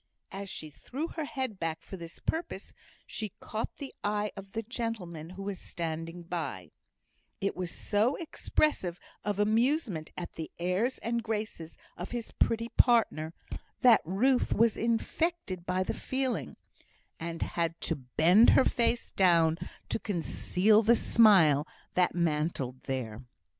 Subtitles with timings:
[0.31, 2.73] As she threw her head back for this purpose,
[3.05, 6.71] she caught the eye of the gentleman who was standing by;
[7.39, 13.35] it was so expressive of amusement at the airs and graces of his pretty partner,
[13.81, 16.57] that Ruth was infected by the feeling,
[17.19, 19.59] and had to bend her face down
[19.89, 23.21] to conceal the smile that mantled there.